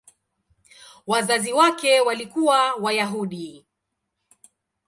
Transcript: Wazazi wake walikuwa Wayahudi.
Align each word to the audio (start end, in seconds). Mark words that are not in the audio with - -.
Wazazi 1.07 1.53
wake 1.53 1.99
walikuwa 2.01 2.73
Wayahudi. 2.75 3.65